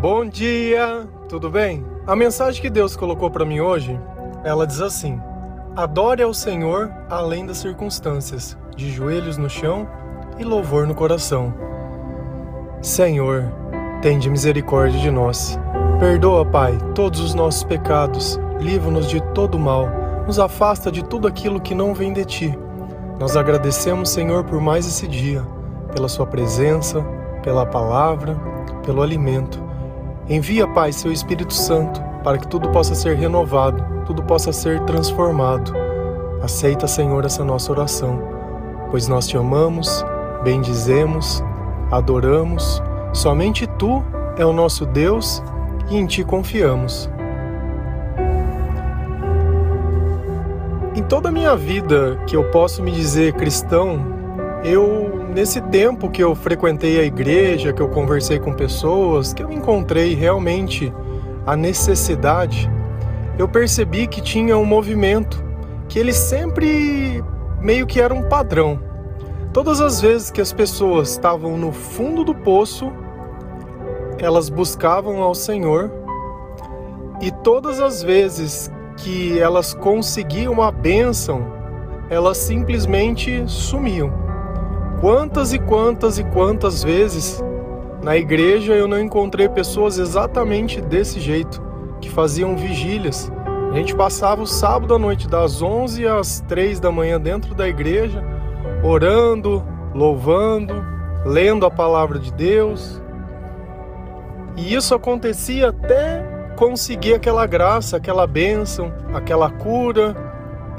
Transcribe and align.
Bom 0.00 0.26
dia, 0.26 1.08
tudo 1.26 1.48
bem? 1.48 1.82
A 2.06 2.14
mensagem 2.14 2.60
que 2.60 2.68
Deus 2.68 2.94
colocou 2.94 3.30
para 3.30 3.46
mim 3.46 3.60
hoje, 3.60 3.98
ela 4.44 4.66
diz 4.66 4.82
assim: 4.82 5.18
Adore 5.74 6.22
ao 6.22 6.34
Senhor 6.34 6.92
além 7.08 7.46
das 7.46 7.56
circunstâncias, 7.56 8.58
de 8.76 8.90
joelhos 8.90 9.38
no 9.38 9.48
chão 9.48 9.88
e 10.38 10.44
louvor 10.44 10.86
no 10.86 10.94
coração. 10.94 11.52
Senhor, 12.82 13.50
tende 14.02 14.28
misericórdia 14.28 15.00
de 15.00 15.10
nós. 15.10 15.58
Perdoa, 15.98 16.44
Pai, 16.44 16.76
todos 16.94 17.18
os 17.20 17.32
nossos 17.32 17.64
pecados, 17.64 18.38
livra-nos 18.60 19.08
de 19.08 19.18
todo 19.32 19.58
mal, 19.58 19.88
nos 20.26 20.38
afasta 20.38 20.92
de 20.92 21.02
tudo 21.02 21.26
aquilo 21.26 21.58
que 21.58 21.74
não 21.74 21.94
vem 21.94 22.12
de 22.12 22.26
ti. 22.26 22.58
Nós 23.18 23.34
agradecemos, 23.34 24.10
Senhor, 24.10 24.44
por 24.44 24.60
mais 24.60 24.86
esse 24.86 25.08
dia, 25.08 25.42
pela 25.94 26.06
Sua 26.06 26.26
presença, 26.26 27.02
pela 27.42 27.64
palavra, 27.64 28.36
pelo 28.84 29.00
alimento. 29.00 29.65
Envia, 30.28 30.66
Pai, 30.66 30.92
seu 30.92 31.12
Espírito 31.12 31.54
Santo 31.54 32.02
para 32.24 32.38
que 32.38 32.48
tudo 32.48 32.68
possa 32.70 32.92
ser 32.96 33.16
renovado, 33.16 33.84
tudo 34.04 34.20
possa 34.24 34.52
ser 34.52 34.80
transformado. 34.80 35.72
Aceita, 36.42 36.88
Senhor, 36.88 37.24
essa 37.24 37.44
nossa 37.44 37.70
oração, 37.70 38.20
pois 38.90 39.06
nós 39.06 39.28
te 39.28 39.36
amamos, 39.36 40.04
bendizemos, 40.42 41.44
adoramos. 41.92 42.82
Somente 43.12 43.64
tu 43.78 44.02
é 44.36 44.44
o 44.44 44.52
nosso 44.52 44.84
Deus 44.84 45.40
e 45.88 45.96
em 45.96 46.04
ti 46.04 46.24
confiamos. 46.24 47.08
Em 50.96 51.02
toda 51.04 51.28
a 51.28 51.32
minha 51.32 51.54
vida 51.54 52.18
que 52.26 52.34
eu 52.34 52.50
posso 52.50 52.82
me 52.82 52.90
dizer 52.90 53.34
cristão, 53.34 54.04
eu 54.64 55.15
nesse 55.36 55.60
tempo 55.60 56.08
que 56.08 56.24
eu 56.24 56.34
frequentei 56.34 56.98
a 56.98 57.04
igreja, 57.04 57.70
que 57.70 57.82
eu 57.82 57.90
conversei 57.90 58.38
com 58.38 58.54
pessoas, 58.54 59.34
que 59.34 59.42
eu 59.42 59.52
encontrei 59.52 60.14
realmente 60.14 60.90
a 61.44 61.54
necessidade, 61.54 62.70
eu 63.38 63.46
percebi 63.46 64.06
que 64.06 64.22
tinha 64.22 64.56
um 64.56 64.64
movimento 64.64 65.44
que 65.90 65.98
ele 65.98 66.14
sempre 66.14 67.22
meio 67.60 67.86
que 67.86 68.00
era 68.00 68.14
um 68.14 68.22
padrão. 68.22 68.80
Todas 69.52 69.78
as 69.82 70.00
vezes 70.00 70.30
que 70.30 70.40
as 70.40 70.54
pessoas 70.54 71.10
estavam 71.10 71.58
no 71.58 71.70
fundo 71.70 72.24
do 72.24 72.34
poço, 72.34 72.90
elas 74.18 74.48
buscavam 74.48 75.22
ao 75.22 75.34
Senhor, 75.34 75.92
e 77.20 77.30
todas 77.30 77.78
as 77.78 78.02
vezes 78.02 78.70
que 78.96 79.38
elas 79.38 79.74
conseguiam 79.74 80.62
a 80.62 80.70
bênção, 80.70 81.44
elas 82.08 82.38
simplesmente 82.38 83.44
sumiam. 83.46 84.25
Quantas 85.00 85.52
e 85.52 85.58
quantas 85.58 86.18
e 86.18 86.24
quantas 86.24 86.82
vezes 86.82 87.42
na 88.02 88.16
igreja 88.16 88.72
eu 88.72 88.88
não 88.88 89.00
encontrei 89.00 89.48
pessoas 89.48 89.98
exatamente 89.98 90.80
desse 90.80 91.20
jeito, 91.20 91.62
que 92.00 92.08
faziam 92.08 92.56
vigílias. 92.56 93.30
A 93.72 93.74
gente 93.74 93.94
passava 93.94 94.42
o 94.42 94.46
sábado 94.46 94.94
à 94.94 94.98
noite 94.98 95.28
das 95.28 95.60
11 95.60 96.06
às 96.06 96.40
3 96.40 96.80
da 96.80 96.90
manhã 96.90 97.20
dentro 97.20 97.54
da 97.54 97.68
igreja, 97.68 98.24
orando, 98.82 99.62
louvando, 99.94 100.82
lendo 101.24 101.66
a 101.66 101.70
palavra 101.70 102.18
de 102.18 102.32
Deus. 102.32 103.02
E 104.56 104.74
isso 104.74 104.94
acontecia 104.94 105.68
até 105.68 106.24
conseguir 106.56 107.14
aquela 107.14 107.44
graça, 107.44 107.98
aquela 107.98 108.26
bênção, 108.26 108.92
aquela 109.12 109.50
cura, 109.50 110.16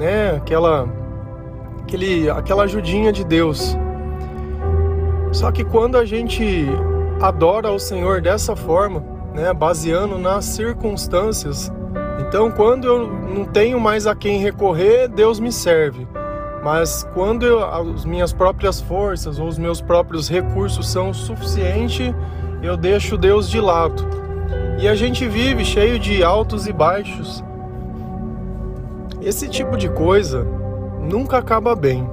né? 0.00 0.32
Aquela 0.36 0.88
aquele 1.82 2.28
aquela 2.28 2.64
ajudinha 2.64 3.12
de 3.12 3.24
Deus. 3.24 3.78
Só 5.32 5.52
que 5.52 5.64
quando 5.64 5.96
a 5.96 6.04
gente 6.04 6.66
adora 7.20 7.70
o 7.70 7.78
Senhor 7.78 8.20
dessa 8.20 8.56
forma, 8.56 9.02
né, 9.34 9.52
baseando 9.52 10.18
nas 10.18 10.44
circunstâncias, 10.44 11.72
então 12.20 12.50
quando 12.50 12.86
eu 12.86 13.06
não 13.06 13.44
tenho 13.44 13.78
mais 13.78 14.06
a 14.06 14.14
quem 14.14 14.40
recorrer, 14.40 15.08
Deus 15.08 15.38
me 15.38 15.52
serve. 15.52 16.06
Mas 16.62 17.06
quando 17.14 17.46
eu, 17.46 17.64
as 17.64 18.04
minhas 18.04 18.32
próprias 18.32 18.80
forças 18.80 19.38
ou 19.38 19.46
os 19.46 19.58
meus 19.58 19.80
próprios 19.80 20.28
recursos 20.28 20.88
são 20.88 21.14
suficientes, 21.14 22.12
eu 22.62 22.76
deixo 22.76 23.16
Deus 23.16 23.48
de 23.48 23.60
lado. 23.60 24.04
E 24.80 24.88
a 24.88 24.94
gente 24.94 25.26
vive 25.26 25.64
cheio 25.64 25.98
de 25.98 26.22
altos 26.22 26.66
e 26.66 26.72
baixos. 26.72 27.44
Esse 29.20 29.48
tipo 29.48 29.76
de 29.76 29.88
coisa 29.88 30.46
nunca 31.00 31.38
acaba 31.38 31.74
bem. 31.74 32.08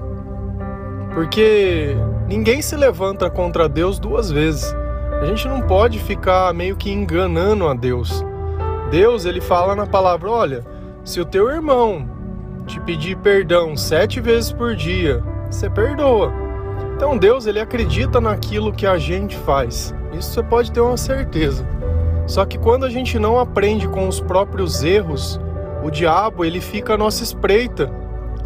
Porque 1.13 1.95
ninguém 2.27 2.61
se 2.61 2.75
levanta 2.75 3.29
contra 3.29 3.69
Deus 3.69 3.99
duas 3.99 4.31
vezes. 4.31 4.75
A 5.21 5.25
gente 5.25 5.47
não 5.47 5.61
pode 5.61 5.99
ficar 5.99 6.53
meio 6.53 6.75
que 6.75 6.91
enganando 6.91 7.67
a 7.67 7.73
Deus. 7.73 8.23
Deus, 8.91 9.25
ele 9.25 9.41
fala 9.41 9.75
na 9.75 9.87
palavra: 9.87 10.29
olha, 10.29 10.65
se 11.03 11.19
o 11.19 11.25
teu 11.25 11.49
irmão 11.49 12.09
te 12.65 12.79
pedir 12.81 13.17
perdão 13.17 13.77
sete 13.77 14.19
vezes 14.19 14.51
por 14.51 14.75
dia, 14.75 15.23
você 15.49 15.69
perdoa. 15.69 16.33
Então 16.95 17.17
Deus, 17.17 17.45
ele 17.45 17.59
acredita 17.59 18.21
naquilo 18.21 18.73
que 18.73 18.87
a 18.87 18.97
gente 18.97 19.35
faz. 19.37 19.93
Isso 20.13 20.31
você 20.31 20.43
pode 20.43 20.71
ter 20.71 20.79
uma 20.79 20.97
certeza. 20.97 21.67
Só 22.25 22.45
que 22.45 22.57
quando 22.57 22.85
a 22.85 22.89
gente 22.89 23.19
não 23.19 23.39
aprende 23.39 23.87
com 23.87 24.07
os 24.07 24.19
próprios 24.19 24.83
erros, 24.83 25.39
o 25.83 25.91
diabo 25.91 26.43
ele 26.43 26.59
fica 26.59 26.95
à 26.95 26.97
nossa 26.97 27.23
espreita, 27.23 27.91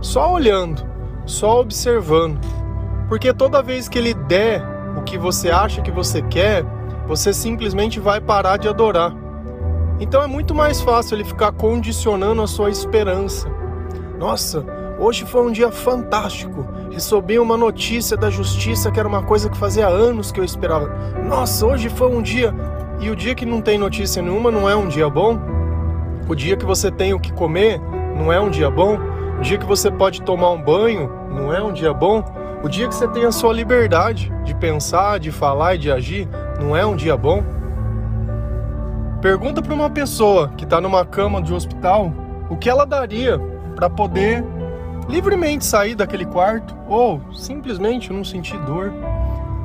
só 0.01 0.33
olhando, 0.33 0.83
só 1.25 1.61
observando. 1.61 2.39
Porque 3.09 3.33
toda 3.33 3.63
vez 3.63 3.89
que 3.89 3.97
ele 3.97 4.13
der 4.13 4.63
o 4.95 5.01
que 5.01 5.17
você 5.17 5.49
acha 5.49 5.81
que 5.81 5.89
você 5.89 6.21
quer, 6.21 6.63
você 7.07 7.33
simplesmente 7.33 7.99
vai 7.99 8.21
parar 8.21 8.57
de 8.57 8.69
adorar. 8.69 9.13
Então 9.99 10.21
é 10.21 10.27
muito 10.27 10.53
mais 10.53 10.79
fácil 10.79 11.17
ele 11.17 11.25
ficar 11.25 11.51
condicionando 11.51 12.41
a 12.41 12.47
sua 12.47 12.69
esperança. 12.69 13.49
Nossa, 14.19 14.63
hoje 14.99 15.25
foi 15.25 15.41
um 15.45 15.51
dia 15.51 15.71
fantástico. 15.71 16.65
Recebi 16.91 17.39
uma 17.39 17.57
notícia 17.57 18.15
da 18.15 18.29
justiça 18.29 18.91
que 18.91 18.99
era 18.99 19.09
uma 19.09 19.23
coisa 19.23 19.49
que 19.49 19.57
fazia 19.57 19.87
anos 19.87 20.31
que 20.31 20.39
eu 20.39 20.43
esperava. 20.43 20.87
Nossa, 21.25 21.65
hoje 21.65 21.89
foi 21.89 22.15
um 22.15 22.21
dia. 22.21 22.53
E 22.99 23.09
o 23.09 23.15
dia 23.15 23.33
que 23.33 23.45
não 23.45 23.59
tem 23.59 23.77
notícia 23.77 24.21
nenhuma 24.21 24.51
não 24.51 24.69
é 24.69 24.75
um 24.75 24.87
dia 24.87 25.09
bom? 25.09 25.39
O 26.27 26.35
dia 26.35 26.55
que 26.55 26.65
você 26.65 26.91
tem 26.91 27.13
o 27.13 27.19
que 27.19 27.33
comer 27.33 27.81
não 28.15 28.31
é 28.31 28.39
um 28.39 28.49
dia 28.49 28.69
bom? 28.69 28.99
O 29.39 29.41
dia 29.41 29.57
que 29.57 29.65
você 29.65 29.89
pode 29.89 30.21
tomar 30.21 30.51
um 30.51 30.61
banho 30.61 31.09
não 31.29 31.51
é 31.51 31.61
um 31.61 31.73
dia 31.73 31.93
bom? 31.93 32.23
O 32.61 32.67
dia 32.67 32.89
que 32.89 32.95
você 32.95 33.07
tem 33.07 33.23
a 33.23 33.31
sua 33.31 33.53
liberdade 33.53 34.29
de 34.43 34.53
pensar, 34.53 35.17
de 35.17 35.31
falar 35.31 35.75
e 35.75 35.77
de 35.77 35.89
agir, 35.89 36.27
não 36.59 36.75
é 36.75 36.85
um 36.85 36.93
dia 36.93 37.15
bom? 37.15 37.41
Pergunta 39.21 39.61
para 39.61 39.73
uma 39.73 39.89
pessoa 39.89 40.49
que 40.57 40.65
está 40.65 40.81
numa 40.81 41.05
cama 41.05 41.41
de 41.41 41.53
hospital 41.53 42.11
o 42.49 42.57
que 42.57 42.69
ela 42.69 42.85
daria 42.85 43.39
para 43.77 43.89
poder 43.89 44.43
livremente 45.07 45.65
sair 45.65 45.95
daquele 45.95 46.25
quarto 46.25 46.75
ou 46.85 47.21
simplesmente 47.33 48.11
não 48.11 48.25
sentir 48.25 48.59
dor. 48.59 48.91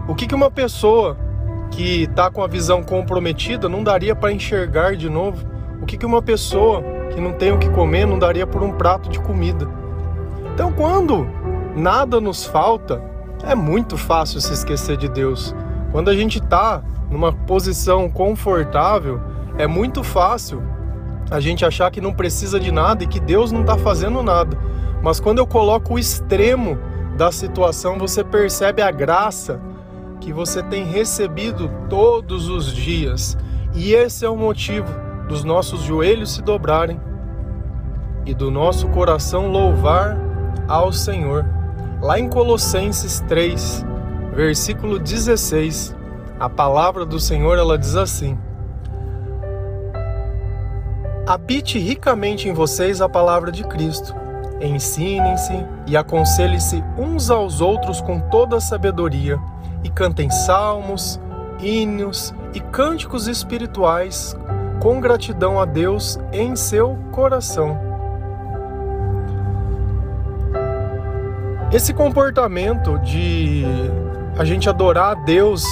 O 0.07 0.15
que, 0.15 0.29
que 0.29 0.35
uma 0.35 0.51
pessoa 0.51 1.17
que 1.73 2.05
está 2.05 2.31
com 2.31 2.45
a 2.45 2.47
visão 2.47 2.81
comprometida 2.81 3.69
não 3.69 3.83
daria 3.83 4.15
para 4.15 4.33
enxergar 4.33 4.95
de 4.95 5.11
novo? 5.11 5.45
O 5.83 5.87
que, 5.87 5.97
que 5.97 6.07
uma 6.07 6.23
pessoa 6.23 6.81
que 7.13 7.21
não 7.21 7.33
tem 7.33 7.51
o 7.51 7.59
que 7.59 7.69
comer 7.71 8.07
não 8.07 8.21
daria 8.21 8.47
por 8.47 8.63
um 8.63 8.71
prato 8.71 9.09
de 9.09 9.19
comida? 9.19 9.69
Então, 10.55 10.73
quando 10.73 11.27
nada 11.77 12.21
nos 12.21 12.45
falta, 12.45 13.03
é 13.43 13.55
muito 13.55 13.97
fácil 13.97 14.41
se 14.41 14.53
esquecer 14.53 14.97
de 14.97 15.09
Deus. 15.09 15.55
Quando 15.93 16.09
a 16.09 16.15
gente 16.15 16.39
está 16.39 16.83
numa 17.11 17.33
posição 17.33 18.11
confortável, 18.11 19.21
é 19.59 19.67
muito 19.67 20.03
fácil 20.03 20.63
a 21.31 21.41
gente 21.41 21.65
achar 21.65 21.91
que 21.91 22.01
não 22.01 22.13
precisa 22.13 22.59
de 22.59 22.71
nada 22.71 23.05
e 23.05 23.07
que 23.07 23.21
Deus 23.21 23.53
não 23.53 23.63
está 23.63 23.77
fazendo 23.79 24.23
nada. 24.23 24.59
Mas 25.03 25.21
quando 25.21 25.39
eu 25.39 25.47
coloco 25.47 25.95
o 25.95 25.99
extremo 25.99 26.79
da 27.17 27.31
situação, 27.31 27.99
você 27.99 28.25
percebe 28.25 28.83
a 28.83 28.91
graça 28.91 29.61
que 30.21 30.33
você 30.33 30.63
tem 30.63 30.85
recebido 30.85 31.71
todos 31.89 32.49
os 32.49 32.73
dias. 32.73 33.37
E 33.75 33.93
esse 33.93 34.25
é 34.25 34.29
o 34.29 34.37
motivo 34.37 34.89
dos 35.29 35.45
nossos 35.45 35.83
joelhos 35.83 36.33
se 36.35 36.43
dobrarem 36.43 37.01
e 38.27 38.33
do 38.35 38.51
nosso 38.51 38.89
coração 38.89 39.49
louvar 39.49 40.17
ao 40.67 40.93
Senhor. 40.93 41.45
Lá 42.05 42.19
em 42.19 42.29
Colossenses 42.29 43.21
3, 43.21 43.83
versículo 44.35 44.99
16, 44.99 45.97
a 46.39 46.51
palavra 46.51 47.07
do 47.07 47.19
Senhor 47.19 47.57
ela 47.57 47.79
diz 47.79 47.97
assim: 47.97 48.37
Habite 51.27 51.79
ricamente 51.79 52.47
em 52.47 52.53
vocês 52.53 53.01
a 53.01 53.09
palavra 53.09 53.51
de 53.51 53.65
Cristo. 53.65 54.15
Ensinem-se 54.61 55.55
e 55.87 55.97
aconselhem-se 55.97 56.85
uns 56.99 57.31
aos 57.31 57.63
outros 57.63 58.03
com 58.03 58.21
toda 58.21 58.59
a 58.59 58.61
sabedoria, 58.61 59.41
e 59.83 59.89
cantem 59.89 60.29
salmos, 60.29 61.19
hinos 61.59 62.35
e 62.53 62.61
cânticos 62.61 63.27
espirituais 63.27 64.37
com 64.79 65.01
gratidão 65.01 65.59
a 65.59 65.65
Deus 65.65 66.21
em 66.35 66.55
seu 66.55 66.99
coração 67.11 67.84
Esse 71.75 71.93
comportamento 71.93 73.01
de 73.01 73.65
a 74.39 74.45
gente 74.45 74.69
adorar 74.69 75.11
a 75.11 75.15
Deus 75.25 75.65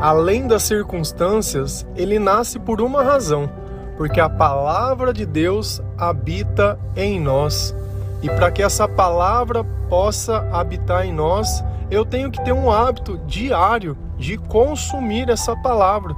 além 0.00 0.46
das 0.46 0.62
circunstâncias, 0.62 1.84
ele 1.96 2.20
nasce 2.20 2.56
por 2.60 2.80
uma 2.80 3.02
razão, 3.02 3.50
porque 3.96 4.20
a 4.20 4.30
palavra 4.30 5.12
de 5.12 5.26
Deus 5.26 5.82
habita 5.98 6.78
em 6.94 7.18
nós. 7.18 7.74
E 8.22 8.28
para 8.28 8.52
que 8.52 8.62
essa 8.62 8.86
palavra 8.86 9.64
possa 9.88 10.48
habitar 10.52 11.04
em 11.04 11.12
nós, 11.12 11.64
eu 11.90 12.04
tenho 12.04 12.30
que 12.30 12.40
ter 12.44 12.52
um 12.52 12.70
hábito 12.70 13.18
diário 13.26 13.98
de 14.16 14.38
consumir 14.38 15.28
essa 15.28 15.56
palavra. 15.56 16.14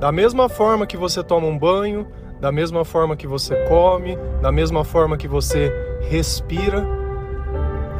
Da 0.00 0.10
mesma 0.10 0.48
forma 0.48 0.86
que 0.86 0.96
você 0.96 1.22
toma 1.22 1.46
um 1.46 1.58
banho, 1.58 2.06
da 2.40 2.50
mesma 2.50 2.86
forma 2.86 3.14
que 3.14 3.26
você 3.26 3.54
come, 3.68 4.16
da 4.40 4.50
mesma 4.50 4.82
forma 4.82 5.18
que 5.18 5.28
você 5.28 5.70
respira, 6.08 6.97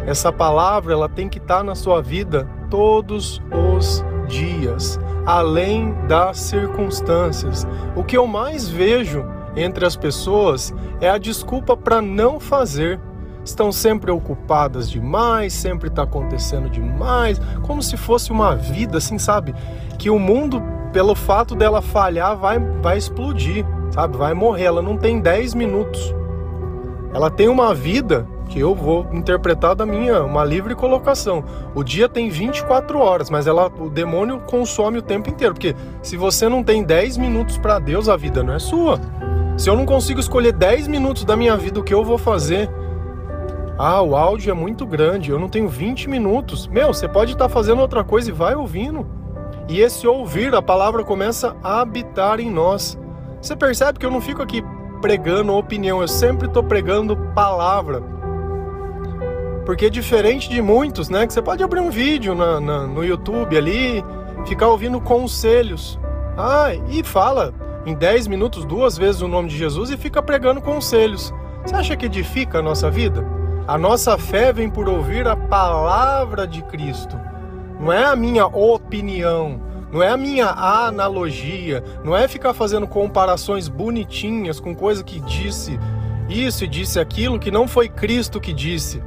essa 0.08 0.32
palavra 0.32 0.94
ela 0.94 1.06
tem 1.06 1.28
que 1.28 1.37
estar 1.37 1.62
na 1.62 1.75
sua 1.75 2.00
vida 2.00 2.49
todos 2.70 3.43
os 3.52 4.02
dias, 4.26 4.99
além 5.26 5.93
das 6.06 6.38
circunstâncias. 6.38 7.66
O 7.94 8.02
que 8.02 8.16
eu 8.16 8.26
mais 8.26 8.70
vejo 8.70 9.22
entre 9.55 9.84
as 9.84 9.96
pessoas 9.96 10.72
é 10.99 11.10
a 11.10 11.19
desculpa 11.19 11.76
para 11.76 12.00
não 12.00 12.40
fazer. 12.40 12.99
Estão 13.44 13.70
sempre 13.70 14.10
ocupadas 14.10 14.88
demais, 14.88 15.52
sempre 15.52 15.88
está 15.88 16.05
acontecendo 16.05 16.70
demais, 16.70 17.38
como 17.66 17.82
se 17.82 17.99
fosse 17.99 18.32
uma 18.32 18.56
vida, 18.56 18.96
assim, 18.96 19.19
sabe? 19.19 19.54
Que 19.99 20.08
o 20.08 20.19
mundo, 20.19 20.62
pelo 20.90 21.14
fato 21.14 21.54
dela 21.54 21.82
falhar, 21.82 22.34
vai, 22.34 22.58
vai 22.81 22.96
explodir, 22.96 23.62
sabe? 23.90 24.16
Vai 24.16 24.32
morrer. 24.32 24.64
Ela 24.64 24.81
não 24.81 24.96
tem 24.96 25.20
10 25.20 25.52
minutos. 25.52 26.14
Ela 27.12 27.28
tem 27.28 27.46
uma 27.46 27.75
vida 27.75 28.26
que 28.48 28.58
eu 28.58 28.74
vou 28.74 29.06
interpretar 29.12 29.74
da 29.74 29.86
minha, 29.86 30.22
uma 30.24 30.44
livre 30.44 30.74
colocação. 30.74 31.44
O 31.74 31.84
dia 31.84 32.08
tem 32.08 32.28
24 32.30 32.98
horas, 32.98 33.30
mas 33.30 33.46
ela, 33.46 33.66
o 33.78 33.88
demônio 33.88 34.40
consome 34.40 34.98
o 34.98 35.02
tempo 35.02 35.28
inteiro, 35.28 35.54
porque 35.54 35.76
se 36.02 36.16
você 36.16 36.48
não 36.48 36.64
tem 36.64 36.82
10 36.82 37.18
minutos 37.18 37.58
para 37.58 37.78
Deus, 37.78 38.08
a 38.08 38.16
vida 38.16 38.42
não 38.42 38.54
é 38.54 38.58
sua. 38.58 38.98
Se 39.56 39.68
eu 39.68 39.76
não 39.76 39.84
consigo 39.84 40.18
escolher 40.18 40.52
10 40.52 40.88
minutos 40.88 41.24
da 41.24 41.36
minha 41.36 41.56
vida 41.56 41.80
o 41.80 41.84
que 41.84 41.92
eu 41.92 42.04
vou 42.04 42.16
fazer, 42.16 42.70
ah, 43.78 44.02
o 44.02 44.16
áudio 44.16 44.50
é 44.50 44.54
muito 44.54 44.84
grande, 44.84 45.30
eu 45.30 45.38
não 45.38 45.48
tenho 45.48 45.68
20 45.68 46.08
minutos. 46.08 46.66
Meu, 46.66 46.92
você 46.92 47.06
pode 47.06 47.32
estar 47.32 47.46
tá 47.46 47.48
fazendo 47.48 47.80
outra 47.80 48.02
coisa 48.02 48.30
e 48.30 48.32
vai 48.32 48.54
ouvindo. 48.54 49.06
E 49.68 49.80
esse 49.80 50.06
ouvir, 50.06 50.54
a 50.54 50.62
palavra 50.62 51.04
começa 51.04 51.54
a 51.62 51.80
habitar 51.80 52.40
em 52.40 52.50
nós. 52.50 52.98
Você 53.40 53.54
percebe 53.54 53.98
que 53.98 54.06
eu 54.06 54.10
não 54.10 54.20
fico 54.20 54.42
aqui 54.42 54.64
pregando 55.00 55.54
opinião, 55.54 56.00
eu 56.00 56.08
sempre 56.08 56.48
estou 56.48 56.62
pregando 56.62 57.16
palavra. 57.34 58.02
Porque 59.68 59.90
diferente 59.90 60.48
de 60.48 60.62
muitos, 60.62 61.10
né? 61.10 61.26
Que 61.26 61.32
você 61.34 61.42
pode 61.42 61.62
abrir 61.62 61.80
um 61.80 61.90
vídeo 61.90 62.34
na, 62.34 62.58
na, 62.58 62.86
no 62.86 63.04
YouTube 63.04 63.54
ali, 63.54 64.02
ficar 64.46 64.68
ouvindo 64.68 64.98
conselhos. 64.98 66.00
Ah, 66.38 66.70
e 66.88 67.04
fala 67.04 67.52
em 67.84 67.94
10 67.94 68.28
minutos 68.28 68.64
duas 68.64 68.96
vezes 68.96 69.20
o 69.20 69.28
nome 69.28 69.50
de 69.50 69.58
Jesus 69.58 69.90
e 69.90 69.98
fica 69.98 70.22
pregando 70.22 70.62
conselhos. 70.62 71.34
Você 71.62 71.74
acha 71.74 71.96
que 71.98 72.06
edifica 72.06 72.60
a 72.60 72.62
nossa 72.62 72.90
vida? 72.90 73.22
A 73.66 73.76
nossa 73.76 74.16
fé 74.16 74.54
vem 74.54 74.70
por 74.70 74.88
ouvir 74.88 75.28
a 75.28 75.36
palavra 75.36 76.46
de 76.46 76.62
Cristo. 76.62 77.20
Não 77.78 77.92
é 77.92 78.06
a 78.06 78.16
minha 78.16 78.46
opinião, 78.46 79.60
não 79.92 80.02
é 80.02 80.08
a 80.08 80.16
minha 80.16 80.46
analogia, 80.46 81.84
não 82.02 82.16
é 82.16 82.26
ficar 82.26 82.54
fazendo 82.54 82.88
comparações 82.88 83.68
bonitinhas 83.68 84.60
com 84.60 84.74
coisa 84.74 85.04
que 85.04 85.20
disse 85.20 85.78
isso 86.26 86.64
e 86.64 86.66
disse 86.66 86.98
aquilo 86.98 87.38
que 87.38 87.50
não 87.50 87.68
foi 87.68 87.86
Cristo 87.86 88.40
que 88.40 88.54
disse. 88.54 89.02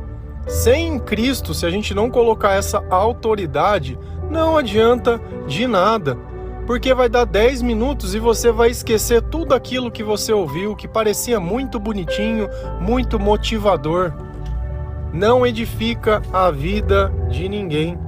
Sem 0.48 1.00
Cristo, 1.00 1.54
se 1.54 1.66
a 1.66 1.70
gente 1.70 1.94
não 1.94 2.10
colocar 2.10 2.54
essa 2.54 2.84
autoridade, 2.90 3.98
não 4.30 4.58
adianta 4.58 5.22
de 5.48 5.68
nada. 5.68 6.18
Porque 6.66 6.94
vai 6.94 7.10
dar 7.10 7.26
10 7.26 7.62
minutos 7.62 8.16
e 8.16 8.20
você 8.20 8.52
vai 8.52 8.70
esquecer 8.70 9.22
tudo 9.22 9.54
aquilo 9.54 9.92
que 9.92 10.04
você 10.04 10.32
ouviu, 10.32 10.76
que 10.76 10.88
parecia 10.88 11.40
muito 11.40 11.80
bonitinho, 11.80 12.48
muito 12.80 13.20
motivador. 13.20 14.14
Não 15.12 15.46
edifica 15.46 16.22
a 16.32 16.50
vida 16.50 17.12
de 17.30 17.50
ninguém. 17.50 18.00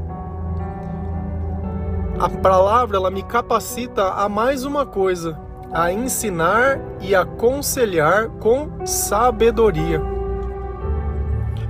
A 2.20 2.30
palavra 2.30 2.98
ela 2.98 3.12
me 3.12 3.24
capacita 3.24 4.14
a 4.14 4.30
mais 4.30 4.64
uma 4.64 4.86
coisa, 4.86 5.38
a 5.74 5.92
ensinar 5.92 6.80
e 7.02 7.16
aconselhar 7.16 8.30
com 8.30 8.86
sabedoria. 8.86 10.02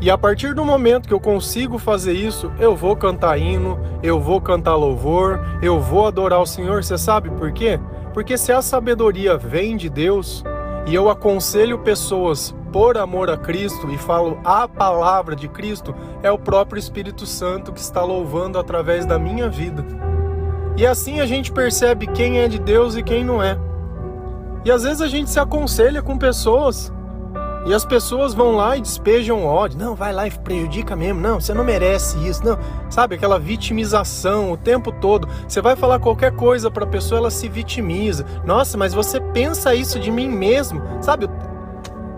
E 0.03 0.11
a 0.11 0.17
partir 0.17 0.53
do 0.53 0.65
momento 0.65 1.07
que 1.07 1.13
eu 1.13 1.19
consigo 1.19 1.77
fazer 1.77 2.11
isso, 2.11 2.51
eu 2.59 2.75
vou 2.75 2.93
cantar 2.93 3.39
hino, 3.39 3.79
eu 4.03 4.19
vou 4.19 4.41
cantar 4.41 4.75
louvor, 4.75 5.39
eu 5.61 5.79
vou 5.79 6.05
adorar 6.05 6.41
o 6.41 6.45
Senhor. 6.45 6.83
Você 6.83 6.97
sabe 6.97 7.29
por 7.29 7.53
quê? 7.53 7.79
Porque 8.13 8.37
se 8.37 8.51
a 8.51 8.61
sabedoria 8.61 9.37
vem 9.37 9.77
de 9.77 9.89
Deus 9.89 10.43
e 10.85 10.93
eu 10.93 11.09
aconselho 11.09 11.79
pessoas 11.79 12.53
por 12.73 12.97
amor 12.97 13.29
a 13.29 13.37
Cristo 13.37 13.89
e 13.91 13.97
falo 13.97 14.37
a 14.43 14.67
palavra 14.67 15.37
de 15.37 15.47
Cristo, 15.47 15.95
é 16.21 16.29
o 16.29 16.37
próprio 16.37 16.79
Espírito 16.79 17.25
Santo 17.25 17.71
que 17.71 17.79
está 17.79 18.03
louvando 18.03 18.59
através 18.59 19.05
da 19.05 19.17
minha 19.17 19.47
vida. 19.47 19.85
E 20.75 20.85
assim 20.85 21.21
a 21.21 21.25
gente 21.25 21.49
percebe 21.49 22.07
quem 22.07 22.39
é 22.39 22.49
de 22.49 22.59
Deus 22.59 22.97
e 22.97 23.03
quem 23.03 23.23
não 23.23 23.41
é. 23.41 23.57
E 24.65 24.71
às 24.71 24.83
vezes 24.83 25.01
a 25.01 25.07
gente 25.07 25.29
se 25.29 25.39
aconselha 25.39 26.01
com 26.01 26.17
pessoas 26.17 26.91
e 27.65 27.73
as 27.73 27.85
pessoas 27.85 28.33
vão 28.33 28.55
lá 28.57 28.75
e 28.75 28.81
despejam 28.81 29.45
ódio. 29.45 29.79
Não, 29.79 29.95
vai 29.95 30.11
lá 30.11 30.27
e 30.27 30.31
prejudica 30.31 30.95
mesmo. 30.95 31.21
Não, 31.21 31.39
você 31.39 31.53
não 31.53 31.63
merece 31.63 32.17
isso. 32.27 32.43
Não, 32.45 32.57
sabe 32.89 33.15
aquela 33.15 33.39
vitimização 33.39 34.51
o 34.51 34.57
tempo 34.57 34.91
todo. 34.91 35.27
Você 35.47 35.61
vai 35.61 35.75
falar 35.75 35.99
qualquer 35.99 36.33
coisa 36.33 36.69
para 36.69 36.83
a 36.83 36.87
pessoa, 36.87 37.19
ela 37.19 37.31
se 37.31 37.47
vitimiza. 37.47 38.25
Nossa, 38.45 38.77
mas 38.77 38.93
você 38.93 39.19
pensa 39.19 39.73
isso 39.73 39.99
de 39.99 40.11
mim 40.11 40.27
mesmo, 40.27 40.81
sabe? 41.01 41.29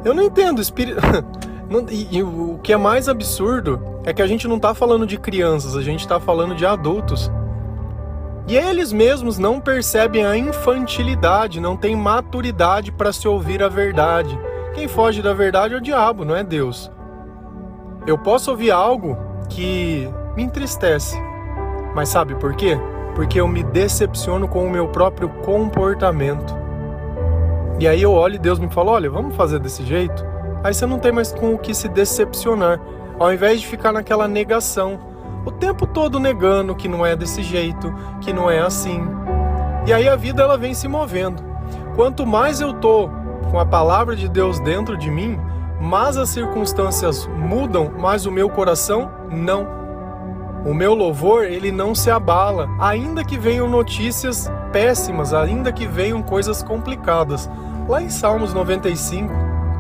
Eu 0.04 0.14
não 0.14 0.24
entendo. 0.24 0.62
Espírito. 0.62 1.00
E, 1.90 2.18
e, 2.18 2.24
o 2.24 2.60
que 2.62 2.72
é 2.72 2.78
mais 2.78 3.10
absurdo 3.10 3.82
é 4.04 4.14
que 4.14 4.22
a 4.22 4.28
gente 4.28 4.48
não 4.48 4.58
está 4.58 4.76
falando 4.76 5.08
de 5.08 5.18
crianças, 5.18 5.76
a 5.76 5.82
gente 5.82 6.02
está 6.02 6.20
falando 6.20 6.54
de 6.54 6.64
adultos. 6.64 7.32
E 8.48 8.56
eles 8.56 8.94
mesmos 8.94 9.40
não 9.40 9.60
percebem 9.60 10.24
a 10.24 10.38
infantilidade, 10.38 11.60
não 11.60 11.76
têm 11.76 11.96
maturidade 11.96 12.92
para 12.92 13.12
se 13.12 13.28
ouvir 13.28 13.64
a 13.64 13.68
verdade. 13.68 14.38
Quem 14.76 14.90
foge 14.90 15.22
da 15.22 15.34
verdade 15.34 15.74
é 15.74 15.78
o 15.78 15.82
diabo, 15.82 16.26
não 16.26 16.36
é 16.36 16.44
Deus. 16.44 16.92
Eu 18.06 18.18
posso 18.18 18.52
ouvir 18.52 18.72
algo 18.72 19.18
que 19.50 20.08
me 20.36 20.44
entristece, 20.44 21.18
mas 21.96 22.10
sabe 22.10 22.36
por 22.36 22.54
quê? 22.56 22.78
Porque 23.16 23.40
eu 23.40 23.48
me 23.48 23.64
decepciono 23.64 24.50
com 24.50 24.68
o 24.68 24.70
meu 24.70 24.90
próprio 24.90 25.30
comportamento. 25.46 26.54
E 27.80 27.88
aí 27.88 28.02
eu 28.02 28.12
olho 28.12 28.36
e 28.36 28.40
Deus 28.40 28.60
me 28.60 28.70
fala: 28.70 28.92
olha, 28.92 29.10
vamos 29.10 29.34
fazer 29.38 29.60
desse 29.60 29.82
jeito? 29.86 30.26
Aí 30.62 30.74
você 30.74 30.86
não 30.86 31.00
tem 31.00 31.14
mais 31.14 31.32
com 31.32 31.54
o 31.54 31.58
que 31.58 31.74
se 31.74 31.88
decepcionar. 31.88 32.78
Ao 33.18 33.32
invés 33.32 33.62
de 33.62 33.68
ficar 33.68 33.94
naquela 33.94 34.28
negação, 34.28 35.00
o 35.46 35.52
tempo 35.52 35.88
todo 35.88 36.20
negando 36.20 36.76
que 36.76 36.90
não 36.90 37.06
é 37.06 37.16
desse 37.16 37.42
jeito, 37.42 37.94
que 38.20 38.34
não 38.34 38.52
é 38.52 38.60
assim. 38.60 39.02
E 39.88 39.94
aí 39.94 40.10
a 40.10 40.18
vida 40.18 40.44
ela 40.44 40.58
vem 40.58 40.74
se 40.74 40.90
movendo. 40.90 41.42
Quanto 41.96 42.26
mais 42.26 42.60
eu 42.60 42.74
tô 42.74 43.10
com 43.52 43.60
a 43.60 43.66
palavra 43.66 44.16
de 44.16 44.28
Deus 44.28 44.60
dentro 44.60 44.98
de 44.98 45.10
mim, 45.10 45.40
mas 45.80 46.18
as 46.18 46.30
circunstâncias 46.30 47.28
mudam, 47.28 47.92
mas 47.98 48.26
o 48.26 48.32
meu 48.32 48.50
coração 48.50 49.12
não. 49.30 49.68
O 50.66 50.74
meu 50.74 50.96
louvor, 50.96 51.44
ele 51.44 51.72
não 51.72 51.94
se 51.94 52.10
abala, 52.10 52.68
ainda 52.80 53.24
que 53.24 53.38
venham 53.38 53.70
notícias 53.70 54.52
péssimas, 54.72 55.34
ainda 55.34 55.72
que 55.72 55.86
venham 55.86 56.24
coisas 56.24 56.64
complicadas. 56.64 57.50
Lá 57.88 58.02
em 58.02 58.10
Salmos 58.10 58.52
95, 58.52 59.32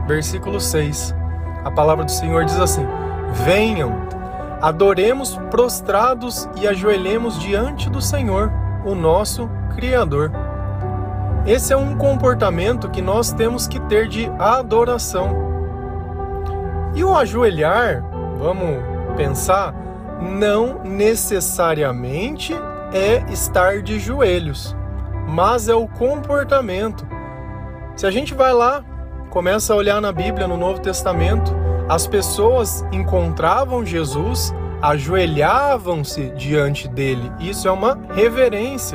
versículo 0.08 0.60
6, 0.60 1.16
a 1.64 1.72
palavra 1.72 2.06
do 2.06 2.12
Senhor 2.12 2.46
diz 2.46 2.60
assim: 2.60 2.86
Venham, 3.44 4.06
adoremos 4.62 5.36
prostrados 5.50 6.48
e 6.56 6.68
ajoelhemos 6.68 7.40
diante 7.40 7.90
do 7.90 8.00
Senhor, 8.00 8.52
o 8.86 8.94
nosso 8.94 9.50
Criador. 9.76 10.32
Esse 11.46 11.74
é 11.74 11.78
um 11.78 11.96
comportamento 11.96 12.90
que 12.90 13.04
nós 13.04 13.32
temos 13.32 13.68
que 13.68 13.80
ter 13.82 14.08
de 14.08 14.26
adoração. 14.40 15.46
E 16.96 17.04
o 17.04 17.16
ajoelhar, 17.16 18.04
vamos 18.40 18.84
pensar, 19.16 19.76
não 20.20 20.84
necessariamente 20.84 22.56
é 22.92 23.24
estar 23.32 23.84
de 23.84 24.00
joelhos, 24.00 24.76
mas 25.28 25.70
é 25.70 25.76
o 25.76 25.88
comportamento. 25.88 27.06
Se 27.96 28.08
a 28.08 28.12
gente 28.12 28.34
vai 28.34 28.52
lá, 28.52 28.84
começa 29.30 29.72
a 29.72 29.76
olhar 29.76 30.02
na 30.02 30.12
Bíblia, 30.12 30.48
no 30.48 30.58
Novo 30.58 30.80
Testamento, 30.80 31.56
as 31.88 32.08
pessoas 32.08 32.84
encontravam 32.92 33.86
Jesus, 33.86 34.52
ajoelhavam-se 34.82 36.32
diante 36.32 36.88
dele. 36.88 37.32
Isso 37.40 37.68
é 37.68 37.72
uma 37.72 38.00
reverência 38.16 38.95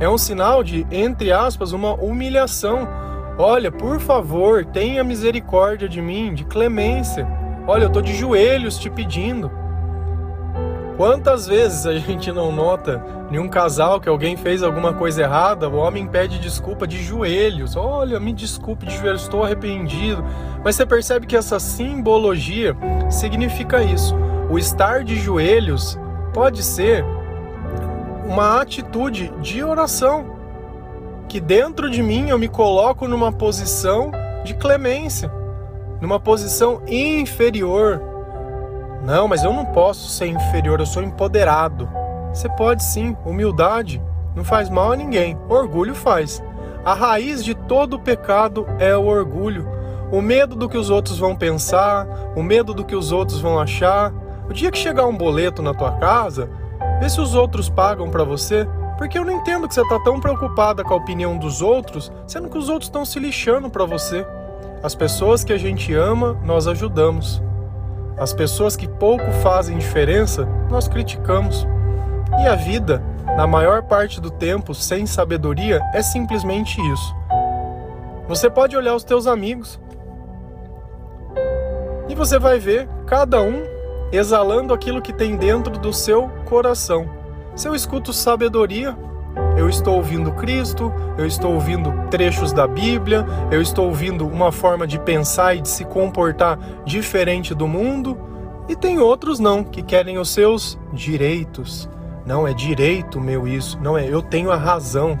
é 0.00 0.08
um 0.08 0.18
sinal 0.18 0.62
de, 0.62 0.86
entre 0.90 1.32
aspas, 1.32 1.72
uma 1.72 1.94
humilhação. 1.94 2.88
Olha, 3.36 3.70
por 3.70 4.00
favor, 4.00 4.64
tenha 4.64 5.02
misericórdia 5.02 5.88
de 5.88 6.00
mim, 6.00 6.34
de 6.34 6.44
clemência. 6.44 7.26
Olha, 7.66 7.84
eu 7.84 7.88
estou 7.88 8.02
de 8.02 8.14
joelhos 8.14 8.78
te 8.78 8.88
pedindo. 8.88 9.50
Quantas 10.96 11.46
vezes 11.46 11.86
a 11.86 11.94
gente 11.98 12.32
não 12.32 12.50
nota 12.50 13.02
em 13.30 13.38
um 13.38 13.48
casal 13.48 14.00
que 14.00 14.08
alguém 14.08 14.36
fez 14.36 14.62
alguma 14.62 14.94
coisa 14.94 15.22
errada, 15.22 15.68
o 15.68 15.76
homem 15.76 16.06
pede 16.06 16.38
desculpa 16.38 16.86
de 16.86 17.02
joelhos. 17.02 17.76
Olha, 17.76 18.18
me 18.18 18.32
desculpe 18.32 18.86
de 18.86 18.96
joelhos, 18.96 19.22
estou 19.22 19.44
arrependido. 19.44 20.24
Mas 20.64 20.76
você 20.76 20.86
percebe 20.86 21.26
que 21.26 21.36
essa 21.36 21.58
simbologia 21.58 22.76
significa 23.10 23.82
isso. 23.82 24.16
O 24.50 24.58
estar 24.58 25.04
de 25.04 25.16
joelhos 25.16 25.98
pode 26.32 26.62
ser 26.62 27.04
uma 28.28 28.60
atitude 28.60 29.32
de 29.40 29.64
oração. 29.64 30.36
Que 31.28 31.40
dentro 31.40 31.90
de 31.90 32.02
mim 32.02 32.28
eu 32.28 32.38
me 32.38 32.48
coloco 32.48 33.08
numa 33.08 33.32
posição 33.32 34.12
de 34.44 34.54
clemência, 34.54 35.32
numa 36.00 36.20
posição 36.20 36.82
inferior. 36.86 38.00
Não, 39.04 39.26
mas 39.26 39.42
eu 39.42 39.52
não 39.52 39.64
posso 39.64 40.08
ser 40.10 40.26
inferior, 40.26 40.78
eu 40.78 40.86
sou 40.86 41.02
empoderado. 41.02 41.88
Você 42.32 42.48
pode 42.50 42.84
sim, 42.84 43.16
humildade 43.24 44.00
não 44.38 44.44
faz 44.44 44.70
mal 44.70 44.92
a 44.92 44.96
ninguém, 44.96 45.36
orgulho 45.48 45.96
faz. 45.96 46.40
A 46.84 46.94
raiz 46.94 47.44
de 47.44 47.56
todo 47.56 47.98
pecado 47.98 48.66
é 48.78 48.96
o 48.96 49.04
orgulho. 49.04 49.68
O 50.12 50.22
medo 50.22 50.54
do 50.54 50.68
que 50.68 50.78
os 50.78 50.90
outros 50.90 51.18
vão 51.18 51.34
pensar, 51.34 52.06
o 52.36 52.42
medo 52.42 52.72
do 52.72 52.84
que 52.84 52.94
os 52.94 53.10
outros 53.10 53.40
vão 53.40 53.58
achar. 53.58 54.12
O 54.48 54.52
dia 54.52 54.70
que 54.70 54.78
chegar 54.78 55.06
um 55.06 55.16
boleto 55.16 55.60
na 55.60 55.74
tua 55.74 55.92
casa, 55.92 56.48
vê 57.00 57.08
se 57.08 57.20
os 57.20 57.34
outros 57.34 57.68
pagam 57.68 58.10
para 58.10 58.24
você, 58.24 58.66
porque 58.96 59.18
eu 59.18 59.24
não 59.24 59.32
entendo 59.32 59.68
que 59.68 59.74
você 59.74 59.86
tá 59.88 59.98
tão 60.00 60.20
preocupada 60.20 60.82
com 60.82 60.92
a 60.92 60.96
opinião 60.96 61.38
dos 61.38 61.62
outros, 61.62 62.10
sendo 62.26 62.48
que 62.48 62.58
os 62.58 62.68
outros 62.68 62.88
estão 62.88 63.04
se 63.04 63.18
lixando 63.18 63.70
para 63.70 63.84
você. 63.84 64.26
As 64.82 64.94
pessoas 64.94 65.44
que 65.44 65.52
a 65.52 65.58
gente 65.58 65.94
ama, 65.94 66.36
nós 66.44 66.66
ajudamos. 66.66 67.42
As 68.16 68.32
pessoas 68.32 68.74
que 68.76 68.88
pouco 68.88 69.30
fazem 69.42 69.78
diferença, 69.78 70.44
nós 70.68 70.88
criticamos. 70.88 71.66
E 72.42 72.46
a 72.46 72.56
vida, 72.56 73.02
na 73.36 73.46
maior 73.46 73.82
parte 73.84 74.20
do 74.20 74.30
tempo, 74.30 74.74
sem 74.74 75.06
sabedoria, 75.06 75.80
é 75.94 76.02
simplesmente 76.02 76.80
isso. 76.92 77.16
Você 78.26 78.50
pode 78.50 78.76
olhar 78.76 78.94
os 78.94 79.04
teus 79.04 79.26
amigos 79.26 79.80
e 82.08 82.14
você 82.14 82.38
vai 82.38 82.58
ver 82.58 82.88
cada 83.06 83.40
um 83.40 83.77
exalando 84.12 84.72
aquilo 84.72 85.02
que 85.02 85.12
tem 85.12 85.36
dentro 85.36 85.78
do 85.78 85.92
seu 85.92 86.28
coração. 86.44 87.08
Se 87.54 87.68
eu 87.68 87.74
escuto 87.74 88.12
sabedoria, 88.12 88.96
eu 89.56 89.68
estou 89.68 89.96
ouvindo 89.96 90.32
Cristo, 90.32 90.92
eu 91.16 91.26
estou 91.26 91.54
ouvindo 91.54 91.92
trechos 92.10 92.52
da 92.52 92.66
Bíblia, 92.66 93.26
eu 93.50 93.60
estou 93.60 93.86
ouvindo 93.86 94.26
uma 94.26 94.52
forma 94.52 94.86
de 94.86 94.98
pensar 94.98 95.54
e 95.54 95.60
de 95.60 95.68
se 95.68 95.84
comportar 95.84 96.58
diferente 96.84 97.54
do 97.54 97.66
mundo, 97.66 98.16
e 98.68 98.76
tem 98.76 98.98
outros 98.98 99.38
não, 99.38 99.64
que 99.64 99.82
querem 99.82 100.18
os 100.18 100.30
seus 100.30 100.78
direitos. 100.92 101.88
Não 102.26 102.46
é 102.46 102.52
direito 102.52 103.20
meu 103.20 103.48
isso, 103.48 103.78
não 103.80 103.96
é 103.96 104.06
eu 104.06 104.20
tenho 104.22 104.52
a 104.52 104.56
razão. 104.56 105.18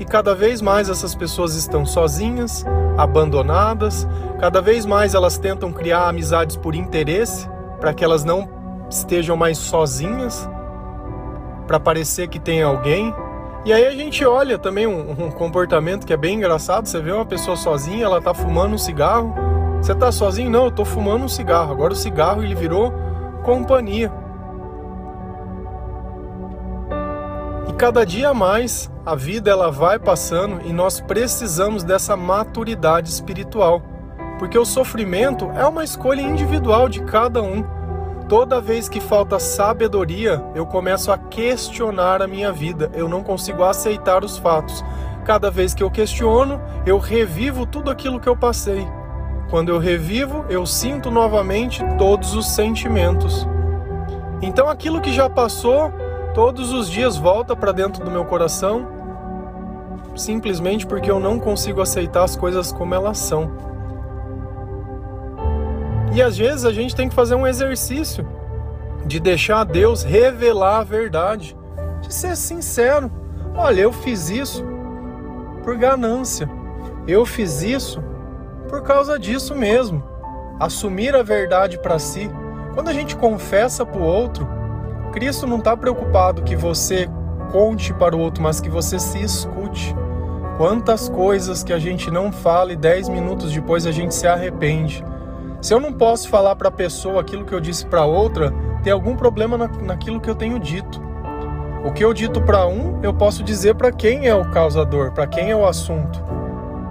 E 0.00 0.04
cada 0.04 0.34
vez 0.34 0.60
mais 0.62 0.88
essas 0.88 1.14
pessoas 1.14 1.54
estão 1.54 1.84
sozinhas, 1.84 2.64
abandonadas, 2.96 4.08
cada 4.40 4.60
vez 4.60 4.86
mais 4.86 5.14
elas 5.14 5.38
tentam 5.38 5.70
criar 5.72 6.08
amizades 6.08 6.56
por 6.56 6.74
interesse, 6.74 7.48
para 7.82 7.92
que 7.92 8.04
elas 8.04 8.22
não 8.22 8.48
estejam 8.88 9.36
mais 9.36 9.58
sozinhas, 9.58 10.48
para 11.66 11.80
parecer 11.80 12.28
que 12.28 12.38
tem 12.38 12.62
alguém. 12.62 13.12
E 13.64 13.72
aí 13.72 13.84
a 13.86 13.90
gente 13.90 14.24
olha 14.24 14.56
também 14.56 14.86
um, 14.86 15.10
um, 15.10 15.32
comportamento 15.32 16.06
que 16.06 16.12
é 16.12 16.16
bem 16.16 16.36
engraçado, 16.36 16.86
você 16.86 17.00
vê 17.00 17.10
uma 17.10 17.26
pessoa 17.26 17.56
sozinha, 17.56 18.04
ela 18.04 18.22
tá 18.22 18.32
fumando 18.32 18.74
um 18.74 18.78
cigarro. 18.78 19.34
Você 19.78 19.92
tá 19.96 20.12
sozinho? 20.12 20.48
Não, 20.48 20.66
eu 20.66 20.70
tô 20.70 20.84
fumando 20.84 21.24
um 21.24 21.28
cigarro. 21.28 21.72
Agora 21.72 21.92
o 21.92 21.96
cigarro 21.96 22.44
ele 22.44 22.54
virou 22.54 22.92
companhia. 23.42 24.12
cada 27.76 28.06
dia 28.06 28.32
mais 28.32 28.88
a 29.04 29.16
vida 29.16 29.50
ela 29.50 29.68
vai 29.68 29.98
passando 29.98 30.64
e 30.64 30.72
nós 30.72 31.00
precisamos 31.00 31.82
dessa 31.82 32.16
maturidade 32.16 33.10
espiritual, 33.10 33.82
porque 34.42 34.58
o 34.58 34.64
sofrimento 34.64 35.52
é 35.54 35.64
uma 35.64 35.84
escolha 35.84 36.20
individual 36.20 36.88
de 36.88 37.00
cada 37.04 37.40
um. 37.40 37.62
Toda 38.28 38.60
vez 38.60 38.88
que 38.88 38.98
falta 38.98 39.38
sabedoria, 39.38 40.44
eu 40.52 40.66
começo 40.66 41.12
a 41.12 41.16
questionar 41.16 42.20
a 42.20 42.26
minha 42.26 42.50
vida, 42.50 42.90
eu 42.92 43.08
não 43.08 43.22
consigo 43.22 43.62
aceitar 43.62 44.24
os 44.24 44.36
fatos. 44.38 44.84
Cada 45.24 45.48
vez 45.48 45.74
que 45.74 45.82
eu 45.84 45.88
questiono, 45.88 46.60
eu 46.84 46.98
revivo 46.98 47.64
tudo 47.64 47.88
aquilo 47.88 48.18
que 48.18 48.28
eu 48.28 48.36
passei. 48.36 48.84
Quando 49.48 49.68
eu 49.68 49.78
revivo, 49.78 50.44
eu 50.48 50.66
sinto 50.66 51.08
novamente 51.08 51.80
todos 51.96 52.34
os 52.34 52.48
sentimentos. 52.48 53.46
Então 54.42 54.68
aquilo 54.68 55.00
que 55.00 55.12
já 55.12 55.30
passou, 55.30 55.92
todos 56.34 56.72
os 56.72 56.90
dias 56.90 57.16
volta 57.16 57.54
para 57.54 57.70
dentro 57.70 58.04
do 58.04 58.10
meu 58.10 58.24
coração, 58.24 58.88
simplesmente 60.16 60.84
porque 60.84 61.08
eu 61.08 61.20
não 61.20 61.38
consigo 61.38 61.80
aceitar 61.80 62.24
as 62.24 62.34
coisas 62.34 62.72
como 62.72 62.92
elas 62.92 63.18
são. 63.18 63.70
E 66.12 66.20
às 66.20 66.36
vezes 66.36 66.64
a 66.66 66.72
gente 66.72 66.94
tem 66.94 67.08
que 67.08 67.14
fazer 67.14 67.34
um 67.34 67.46
exercício 67.46 68.26
de 69.06 69.18
deixar 69.18 69.64
Deus 69.64 70.02
revelar 70.02 70.80
a 70.80 70.84
verdade, 70.84 71.56
de 72.02 72.12
ser 72.12 72.36
sincero. 72.36 73.10
Olha, 73.54 73.80
eu 73.80 73.92
fiz 73.92 74.28
isso 74.28 74.64
por 75.64 75.76
ganância. 75.76 76.48
Eu 77.06 77.24
fiz 77.24 77.62
isso 77.62 78.02
por 78.68 78.82
causa 78.82 79.18
disso 79.18 79.54
mesmo. 79.54 80.02
Assumir 80.60 81.14
a 81.14 81.22
verdade 81.22 81.78
para 81.78 81.98
si. 81.98 82.30
Quando 82.74 82.88
a 82.88 82.92
gente 82.92 83.16
confessa 83.16 83.84
para 83.84 84.00
o 84.00 84.04
outro, 84.04 84.46
Cristo 85.12 85.46
não 85.46 85.58
está 85.58 85.76
preocupado 85.76 86.42
que 86.42 86.54
você 86.54 87.08
conte 87.50 87.92
para 87.92 88.14
o 88.14 88.20
outro, 88.20 88.42
mas 88.42 88.60
que 88.60 88.68
você 88.68 88.98
se 88.98 89.20
escute. 89.22 89.94
Quantas 90.56 91.08
coisas 91.08 91.62
que 91.62 91.72
a 91.72 91.78
gente 91.78 92.10
não 92.10 92.30
fala 92.30 92.72
e 92.72 92.76
dez 92.76 93.08
minutos 93.08 93.50
depois 93.52 93.86
a 93.86 93.90
gente 93.90 94.14
se 94.14 94.26
arrepende. 94.26 95.04
Se 95.62 95.72
eu 95.72 95.78
não 95.78 95.92
posso 95.92 96.28
falar 96.28 96.56
para 96.56 96.68
a 96.68 96.72
pessoa 96.72 97.20
aquilo 97.20 97.44
que 97.44 97.52
eu 97.52 97.60
disse 97.60 97.86
para 97.86 98.04
outra, 98.04 98.52
tem 98.82 98.92
algum 98.92 99.14
problema 99.14 99.56
na, 99.56 99.68
naquilo 99.68 100.20
que 100.20 100.28
eu 100.28 100.34
tenho 100.34 100.58
dito. 100.58 101.00
O 101.84 101.92
que 101.92 102.04
eu 102.04 102.12
dito 102.12 102.42
para 102.42 102.66
um, 102.66 102.98
eu 103.00 103.14
posso 103.14 103.44
dizer 103.44 103.76
para 103.76 103.92
quem 103.92 104.26
é 104.26 104.34
o 104.34 104.50
causador, 104.50 105.12
para 105.12 105.24
quem 105.24 105.52
é 105.52 105.56
o 105.56 105.64
assunto. 105.64 106.20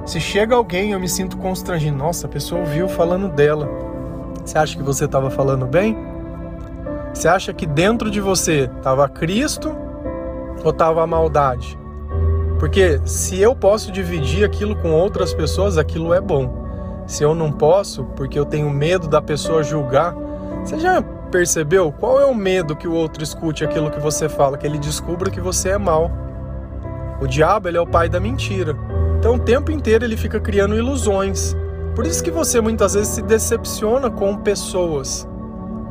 Se 0.06 0.22
chega 0.22 0.56
alguém, 0.56 0.94
eu 0.94 1.00
me 1.01 1.10
sinto 1.10 1.38
constrangido. 1.38 1.98
Nossa, 1.98 2.28
a 2.28 2.30
pessoa 2.30 2.62
ouviu 2.62 2.88
falando 2.88 3.28
dela. 3.28 3.68
Você 4.44 4.58
acha 4.58 4.78
que 4.78 4.84
você 4.84 5.04
estava 5.04 5.30
falando 5.30 5.66
bem? 5.66 5.98
Você 7.13 7.28
acha 7.28 7.51
que 7.51 7.66
dentro 7.66 8.10
de 8.10 8.22
você 8.22 8.70
estava 8.78 9.10
Cristo 9.10 9.75
ou 10.63 10.72
estava 10.72 11.04
a 11.04 11.08
maldade? 11.08 11.78
Porque 12.58 13.01
se 13.04 13.38
eu 13.38 13.54
posso 13.54 13.92
dividir 13.92 14.46
aquilo 14.46 14.78
com 14.78 14.94
outras 14.94 15.34
pessoas, 15.34 15.78
aquilo 15.78 16.13
é 16.13 16.22
bom. 16.22 16.61
Se 17.05 17.24
eu 17.24 17.36
não 17.36 17.51
posso, 17.51 18.03
porque 18.15 18.38
eu 18.38 18.46
tenho 18.46 18.70
medo 18.70 19.08
da 19.08 19.22
pessoa 19.22 19.63
julgar, 19.63 20.15
você 20.63 20.79
já 20.79 21.01
percebeu 21.31 21.91
qual 21.91 22.20
é 22.20 22.25
o 22.25 22.36
medo 22.36 22.75
que 22.75 22.88
o 22.88 22.93
outro 22.93 23.24
escute 23.24 23.63
aquilo 23.63 23.91
que 23.91 24.00
você 24.00 24.27
fala, 24.29 24.58
que 24.58 24.65
ele 24.65 24.77
descubra 24.77 25.29
que 25.29 25.41
você 25.41 25.70
é 25.70 25.77
mal? 25.77 26.12
O 27.22 27.27
diabo, 27.27 27.67
ele 27.67 27.77
é 27.77 27.81
o 27.81 27.88
pai 27.88 28.10
da 28.10 28.20
mentira. 28.20 28.75
Então 29.20 29.36
o 29.36 29.39
tempo 29.39 29.72
inteiro 29.72 30.03
ele 30.03 30.17
fica 30.17 30.39
criando 30.39 30.75
ilusões. 30.75 31.55
Por 31.96 32.05
isso 32.05 32.24
que 32.24 32.31
você 32.31 32.60
muitas 32.62 32.93
vezes 32.93 33.10
se 33.10 33.22
decepciona 33.22 34.10
com 34.10 34.38
pessoas 34.38 35.27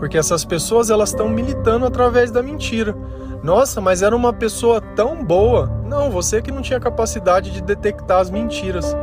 porque 0.00 0.16
essas 0.16 0.46
pessoas 0.46 0.88
elas 0.88 1.10
estão 1.10 1.28
militando 1.28 1.84
através 1.84 2.30
da 2.30 2.42
mentira. 2.42 2.96
Nossa, 3.42 3.82
mas 3.82 4.00
era 4.00 4.16
uma 4.16 4.32
pessoa 4.32 4.80
tão 4.80 5.22
boa. 5.22 5.70
Não, 5.86 6.10
você 6.10 6.40
que 6.40 6.50
não 6.50 6.62
tinha 6.62 6.80
capacidade 6.80 7.50
de 7.50 7.60
detectar 7.60 8.18
as 8.18 8.30
mentiras. 8.30 8.96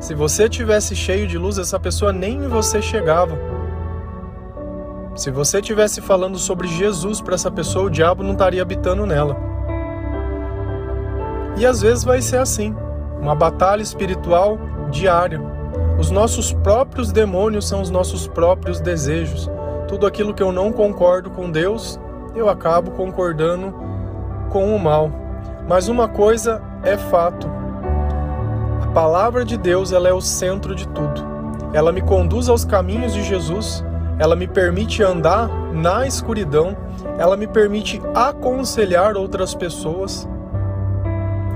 Se 0.00 0.14
você 0.14 0.48
tivesse 0.48 0.96
cheio 0.96 1.26
de 1.28 1.38
luz, 1.38 1.58
essa 1.58 1.78
pessoa 1.78 2.12
nem 2.12 2.38
em 2.38 2.48
você 2.48 2.82
chegava. 2.82 3.38
Se 5.14 5.30
você 5.30 5.62
tivesse 5.62 6.00
falando 6.00 6.38
sobre 6.38 6.66
Jesus 6.66 7.20
para 7.20 7.36
essa 7.36 7.50
pessoa, 7.50 7.84
o 7.84 7.90
diabo 7.90 8.24
não 8.24 8.32
estaria 8.32 8.62
habitando 8.62 9.06
nela. 9.06 9.36
E 11.56 11.64
às 11.64 11.82
vezes 11.82 12.02
vai 12.02 12.20
ser 12.20 12.38
assim, 12.38 12.74
uma 13.20 13.34
batalha 13.34 13.82
espiritual 13.82 14.58
diária. 14.90 15.40
Os 15.98 16.10
nossos 16.10 16.52
próprios 16.52 17.12
demônios 17.12 17.68
são 17.68 17.80
os 17.80 17.90
nossos 17.90 18.26
próprios 18.26 18.80
desejos 18.80 19.48
tudo 19.90 20.06
aquilo 20.06 20.32
que 20.32 20.42
eu 20.42 20.52
não 20.52 20.70
concordo 20.70 21.32
com 21.32 21.50
Deus, 21.50 21.98
eu 22.32 22.48
acabo 22.48 22.92
concordando 22.92 23.74
com 24.48 24.72
o 24.74 24.78
mal. 24.78 25.10
Mas 25.68 25.88
uma 25.88 26.06
coisa 26.06 26.62
é 26.84 26.96
fato: 26.96 27.50
palavra 28.90 29.44
de 29.44 29.56
Deus 29.56 29.92
ela 29.92 30.08
é 30.08 30.12
o 30.12 30.20
centro 30.20 30.74
de 30.74 30.86
tudo. 30.88 31.24
Ela 31.72 31.92
me 31.92 32.02
conduz 32.02 32.48
aos 32.48 32.64
caminhos 32.64 33.12
de 33.14 33.22
Jesus, 33.22 33.84
ela 34.18 34.34
me 34.34 34.48
permite 34.48 35.02
andar 35.02 35.48
na 35.72 36.06
escuridão, 36.06 36.76
ela 37.18 37.36
me 37.36 37.46
permite 37.46 38.02
aconselhar 38.14 39.16
outras 39.16 39.54
pessoas. 39.54 40.28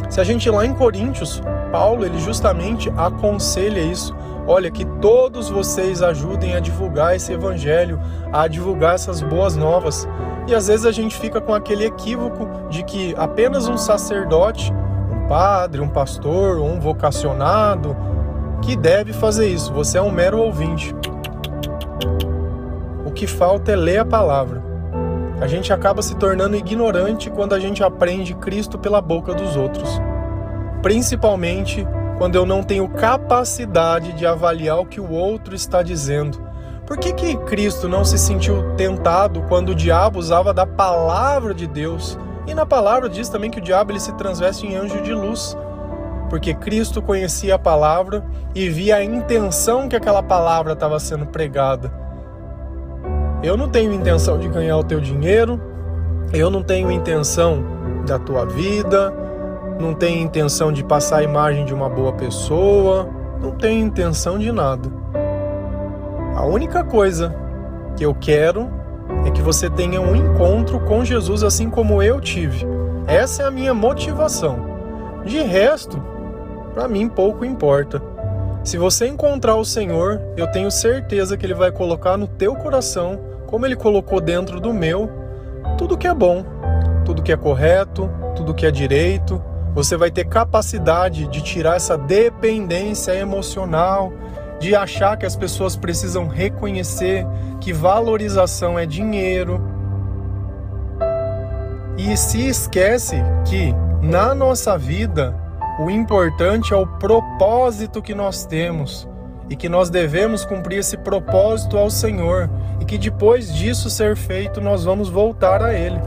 Se 0.09 0.21
a 0.21 0.25
gente 0.25 0.49
lá 0.49 0.65
em 0.65 0.73
Coríntios, 0.73 1.43
Paulo 1.73 2.05
ele 2.05 2.19
justamente 2.19 2.93
aconselha 2.97 3.81
isso. 3.81 4.15
Olha, 4.47 4.71
que 4.71 4.85
todos 4.85 5.49
vocês 5.49 6.03
ajudem 6.03 6.55
a 6.55 6.61
divulgar 6.61 7.17
esse 7.17 7.33
evangelho, 7.33 7.99
a 8.33 8.47
divulgar 8.47 8.95
essas 8.95 9.23
boas 9.23 9.57
novas. 9.57 10.07
E 10.47 10.55
às 10.55 10.69
vezes 10.69 10.85
a 10.87 10.93
gente 10.93 11.17
fica 11.17 11.41
com 11.41 11.55
aquele 11.55 11.87
equívoco 11.87 12.47
de 12.69 12.85
que 12.85 13.15
apenas 13.17 13.67
um 13.67 13.77
sacerdote, 13.77 14.73
padre, 15.29 15.81
um 15.81 15.89
pastor 15.89 16.59
um 16.59 16.79
vocacionado 16.79 17.97
que 18.63 18.77
deve 18.77 19.13
fazer 19.13 19.47
isso. 19.47 19.73
Você 19.73 19.99
é 19.99 20.03
um 20.03 20.11
mero 20.11 20.39
ouvinte. 20.39 20.95
O 23.05 23.11
que 23.11 23.27
falta 23.27 23.73
é 23.73 23.77
ler 23.77 23.99
a 23.99 24.05
palavra. 24.05 24.63
A 25.41 25.47
gente 25.47 25.73
acaba 25.73 26.01
se 26.01 26.15
tornando 26.15 26.57
ignorante 26.57 27.31
quando 27.31 27.55
a 27.55 27.61
gente 27.61 27.83
aprende 27.83 28.35
Cristo 28.35 28.79
pela 28.79 29.01
boca 29.01 29.35
dos 29.35 29.57
outros. 29.57 30.01
Principalmente 30.81 31.87
quando 32.17 32.37
eu 32.37 32.47
não 32.47 32.63
tenho 32.63 32.89
capacidade 32.89 34.13
de 34.13 34.25
avaliar 34.27 34.79
o 34.79 34.87
que 34.87 35.01
o 35.01 35.11
outro 35.11 35.55
está 35.55 35.83
dizendo. 35.83 36.39
Por 36.87 36.99
que, 36.99 37.13
que 37.13 37.37
Cristo 37.39 37.89
não 37.89 38.05
se 38.05 38.19
sentiu 38.19 38.75
tentado 38.77 39.43
quando 39.49 39.71
o 39.71 39.75
diabo 39.75 40.19
usava 40.19 40.53
da 40.53 40.67
palavra 40.67 41.55
de 41.55 41.67
Deus? 41.67 42.19
E 42.47 42.55
na 42.55 42.67
palavra 42.67 43.09
diz 43.09 43.29
também 43.29 43.51
que 43.51 43.59
o 43.59 43.63
diabo 43.63 43.93
ele 43.93 44.01
se 44.01 44.13
transveste 44.13 44.67
em 44.67 44.77
anjo 44.77 45.01
de 45.03 45.13
luz. 45.13 45.57
Porque 46.29 46.55
Cristo 46.55 47.01
conhecia 47.01 47.55
a 47.55 47.59
palavra 47.59 48.25
e 48.55 48.69
via 48.69 48.97
a 48.97 49.05
intenção 49.05 49.89
que 49.89 49.97
aquela 49.97 50.23
palavra 50.23 50.73
estava 50.73 50.99
sendo 50.99 51.27
pregada. 51.27 51.93
Eu 53.43 53.57
não 53.57 53.69
tenho 53.69 53.93
intenção 53.93 54.39
de 54.39 54.49
ganhar 54.49 54.77
o 54.79 54.85
teu 54.85 55.01
dinheiro, 55.01 55.61
eu 56.33 56.51
não 56.51 56.63
tenho 56.63 56.91
intenção 56.91 57.63
da 58.07 58.19
tua 58.19 58.47
vida, 58.47 59.13
não 59.79 59.93
tenho 59.95 60.23
intenção 60.23 60.73
de 60.73 60.83
passar 60.83 61.19
a 61.19 61.23
imagem 61.23 61.65
de 61.65 61.75
uma 61.75 61.89
boa 61.89 62.13
pessoa, 62.13 63.09
não 63.41 63.53
tenho 63.53 63.87
intenção 63.87 64.39
de 64.39 64.51
nada. 64.51 64.89
A 66.35 66.45
única 66.45 66.83
coisa 66.83 67.35
que 67.97 68.05
eu 68.05 68.15
quero 68.15 68.71
é 69.25 69.31
que 69.31 69.43
você 69.43 69.69
tenha 69.71 70.01
um 70.01 70.15
encontro 70.15 70.81
com 70.81 71.05
Jesus 71.05 71.43
assim 71.43 71.71
como 71.71 72.03
eu 72.03 72.21
tive. 72.21 72.67
Essa 73.07 73.43
é 73.43 73.47
a 73.47 73.51
minha 73.51 73.75
motivação. 73.75 74.75
De 75.25 75.41
resto, 75.43 76.03
para 76.75 76.89
mim 76.89 77.09
pouco 77.09 77.45
importa. 77.45 78.03
Se 78.63 78.79
você 78.79 79.07
encontrar 79.07 79.57
o 79.57 79.65
Senhor, 79.65 80.21
eu 80.37 80.47
tenho 80.51 80.71
certeza 80.71 81.37
que 81.37 81.45
Ele 81.45 81.55
vai 81.55 81.71
colocar 81.71 82.17
no 82.17 82.27
teu 82.27 82.55
coração, 82.55 83.21
como 83.47 83.67
Ele 83.67 83.77
colocou 83.77 84.21
dentro 84.21 84.59
do 84.59 84.73
meu, 84.73 85.11
tudo 85.77 85.99
que 85.99 86.07
é 86.07 86.15
bom, 86.15 86.45
tudo 87.05 87.23
que 87.23 87.33
é 87.33 87.37
correto, 87.37 88.11
tudo 88.35 88.55
que 88.55 88.65
é 88.65 88.71
direito, 88.71 89.43
você 89.75 89.97
vai 89.97 90.11
ter 90.11 90.25
capacidade 90.25 91.27
de 91.27 91.43
tirar 91.43 91.77
essa 91.77 91.99
dependência 91.99 93.13
emocional, 93.13 94.13
de 94.61 94.75
achar 94.75 95.17
que 95.17 95.27
as 95.27 95.37
pessoas 95.37 95.77
precisam 95.77 96.27
reconhecer 96.27 97.27
que 97.61 97.73
valorização 97.73 98.79
é 98.79 98.87
dinheiro. 98.87 99.61
E 101.97 102.17
se 102.17 102.47
esquece 102.47 103.17
que 103.45 103.75
na 104.03 104.35
nossa 104.35 104.77
vida 104.77 105.35
o 105.79 105.91
importante 105.91 106.73
é 106.73 106.77
o 106.77 106.87
propósito 106.87 108.01
que 108.01 108.15
nós 108.15 108.45
temos 108.45 109.09
e 109.49 109.57
que 109.57 109.69
nós 109.69 109.91
devemos 109.91 110.45
cumprir 110.45 110.79
esse 110.79 110.97
propósito 110.97 111.77
ao 111.77 111.91
Senhor 111.91 112.49
e 112.81 112.85
que 112.85 112.97
depois 112.97 113.53
disso 113.53 113.91
ser 113.91 114.17
feito 114.17 114.61
nós 114.61 114.85
vamos 114.85 115.09
voltar 115.09 115.63
a 115.63 115.75
Ele. 115.75 116.01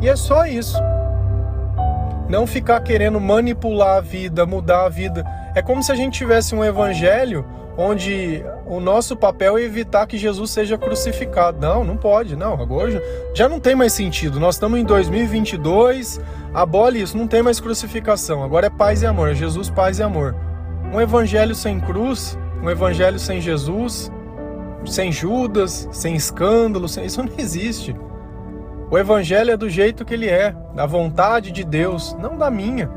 E 0.00 0.08
é 0.08 0.16
só 0.16 0.46
isso. 0.46 0.78
Não 2.28 2.46
ficar 2.46 2.80
querendo 2.80 3.20
manipular 3.20 3.98
a 3.98 4.00
vida, 4.00 4.46
mudar 4.46 4.86
a 4.86 4.88
vida. 4.88 5.24
É 5.54 5.62
como 5.62 5.82
se 5.82 5.92
a 5.92 5.94
gente 5.94 6.18
tivesse 6.18 6.54
um 6.54 6.64
evangelho 6.64 7.44
onde 7.76 8.44
o 8.66 8.80
nosso 8.80 9.16
papel 9.16 9.56
é 9.56 9.62
evitar 9.62 10.06
que 10.06 10.18
Jesus 10.18 10.50
seja 10.50 10.76
crucificado. 10.76 11.58
Não, 11.60 11.84
não 11.84 11.96
pode, 11.96 12.36
não. 12.36 12.60
Agora 12.60 13.02
já 13.34 13.48
não 13.48 13.58
tem 13.58 13.74
mais 13.74 13.92
sentido. 13.92 14.38
Nós 14.38 14.56
estamos 14.56 14.78
em 14.78 14.84
2022, 14.84 16.20
abole 16.52 17.00
isso, 17.00 17.16
não 17.16 17.26
tem 17.26 17.42
mais 17.42 17.60
crucificação. 17.60 18.42
Agora 18.42 18.66
é 18.66 18.70
paz 18.70 19.02
e 19.02 19.06
amor, 19.06 19.30
é 19.30 19.34
Jesus, 19.34 19.70
paz 19.70 19.98
e 19.98 20.02
amor. 20.02 20.36
Um 20.92 21.00
evangelho 21.00 21.54
sem 21.54 21.80
cruz, 21.80 22.38
um 22.62 22.68
evangelho 22.68 23.18
sem 23.18 23.40
Jesus, 23.40 24.12
sem 24.84 25.10
Judas, 25.10 25.88
sem 25.90 26.14
escândalo, 26.14 26.88
sem... 26.88 27.06
isso 27.06 27.22
não 27.22 27.32
existe. 27.38 27.96
O 28.90 28.98
evangelho 28.98 29.50
é 29.50 29.56
do 29.56 29.70
jeito 29.70 30.04
que 30.04 30.12
ele 30.12 30.28
é, 30.28 30.54
da 30.74 30.84
vontade 30.84 31.50
de 31.50 31.64
Deus, 31.64 32.14
não 32.20 32.36
da 32.36 32.50
minha. 32.50 32.90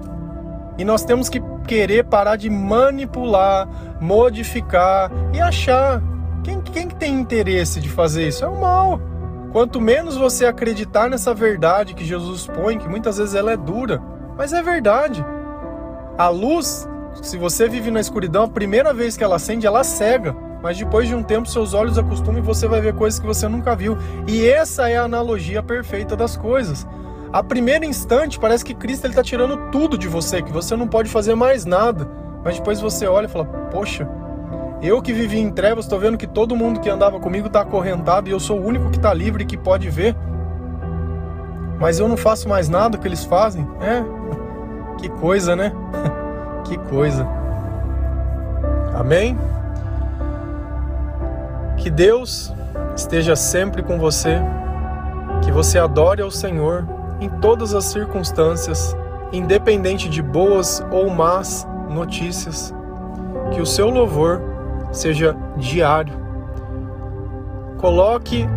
E 0.77 0.83
nós 0.83 1.05
temos 1.05 1.29
que 1.29 1.41
querer 1.65 2.05
parar 2.05 2.35
de 2.35 2.49
manipular, 2.49 3.67
modificar 3.99 5.11
e 5.33 5.39
achar. 5.39 6.01
Quem, 6.43 6.61
quem 6.61 6.87
tem 6.87 7.13
interesse 7.13 7.79
de 7.79 7.89
fazer 7.89 8.27
isso? 8.27 8.45
É 8.45 8.47
o 8.47 8.59
mal. 8.59 8.99
Quanto 9.51 9.81
menos 9.81 10.17
você 10.17 10.45
acreditar 10.45 11.09
nessa 11.09 11.33
verdade 11.33 11.93
que 11.93 12.05
Jesus 12.05 12.45
põe, 12.47 12.77
que 12.77 12.87
muitas 12.87 13.17
vezes 13.17 13.35
ela 13.35 13.51
é 13.51 13.57
dura, 13.57 14.01
mas 14.37 14.53
é 14.53 14.61
verdade. 14.61 15.25
A 16.17 16.29
luz, 16.29 16.87
se 17.21 17.37
você 17.37 17.67
vive 17.67 17.89
na 17.89 17.99
escuridão, 17.99 18.43
a 18.43 18.49
primeira 18.49 18.93
vez 18.93 19.17
que 19.17 19.23
ela 19.23 19.37
acende, 19.37 19.65
ela 19.65 19.83
cega 19.83 20.35
mas 20.65 20.79
depois 20.79 21.07
de 21.07 21.13
um 21.13 21.21
tempo 21.21 21.47
seus 21.47 21.75
olhos 21.75 21.95
acostumam 21.95 22.39
e 22.39 22.41
você 22.41 22.67
vai 22.67 22.81
ver 22.81 22.95
coisas 22.95 23.19
que 23.19 23.25
você 23.27 23.47
nunca 23.47 23.75
viu. 23.75 23.95
E 24.27 24.47
essa 24.47 24.89
é 24.89 24.97
a 24.97 25.03
analogia 25.03 25.61
perfeita 25.61 26.15
das 26.15 26.35
coisas. 26.35 26.87
A 27.31 27.43
primeiro 27.43 27.85
instante 27.85 28.39
parece 28.39 28.63
que 28.63 28.73
Cristo 28.73 29.07
está 29.07 29.23
tirando 29.23 29.69
tudo 29.71 29.97
de 29.97 30.07
você, 30.07 30.41
que 30.41 30.51
você 30.51 30.75
não 30.75 30.87
pode 30.87 31.09
fazer 31.09 31.35
mais 31.35 31.65
nada. 31.65 32.07
Mas 32.43 32.57
depois 32.57 32.79
você 32.79 33.07
olha 33.07 33.25
e 33.25 33.29
fala: 33.29 33.45
Poxa, 33.45 34.07
eu 34.81 35.01
que 35.01 35.11
vivi 35.11 35.39
em 35.39 35.49
trevas, 35.49 35.85
estou 35.85 35.99
vendo 35.99 36.17
que 36.17 36.27
todo 36.27 36.55
mundo 36.55 36.79
que 36.79 36.89
andava 36.89 37.19
comigo 37.19 37.47
está 37.47 37.61
acorrentado 37.61 38.29
e 38.29 38.31
eu 38.31 38.39
sou 38.39 38.59
o 38.59 38.65
único 38.65 38.89
que 38.89 38.97
está 38.97 39.13
livre 39.13 39.43
e 39.43 39.45
que 39.45 39.57
pode 39.57 39.89
ver. 39.89 40.15
Mas 41.79 41.99
eu 41.99 42.07
não 42.07 42.15
faço 42.15 42.47
mais 42.47 42.69
nada 42.69 42.97
que 42.97 43.07
eles 43.07 43.25
fazem. 43.25 43.67
É, 43.81 44.03
que 44.97 45.09
coisa, 45.09 45.55
né? 45.55 45.73
que 46.63 46.77
coisa. 46.77 47.27
Amém? 48.93 49.37
Que 51.77 51.89
Deus 51.89 52.53
esteja 52.95 53.35
sempre 53.35 53.83
com 53.83 53.99
você, 53.99 54.39
que 55.43 55.51
você 55.51 55.77
adore 55.77 56.21
ao 56.21 56.31
Senhor 56.31 56.94
em 57.19 57.29
todas 57.29 57.73
as 57.73 57.85
circunstâncias, 57.85 58.95
independente 59.31 60.09
de 60.09 60.21
boas 60.21 60.85
ou 60.91 61.09
más 61.09 61.67
notícias. 61.89 62.73
Que 63.53 63.61
o 63.61 63.65
seu 63.65 63.89
louvor 63.89 64.41
seja 64.91 65.35
diário. 65.57 66.13
Coloque 67.77 68.47